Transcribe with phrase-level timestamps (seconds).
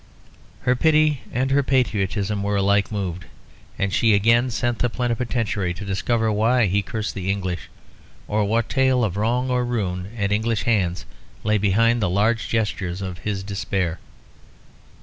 [0.61, 3.25] Her pity and patriotism were alike moved;
[3.77, 7.69] and she again sent the plenipotentiary to discover why he cursed the English,
[8.27, 11.05] or what tale of wrong or ruin at English hands
[11.43, 13.99] lay behind the large gestures of his despair.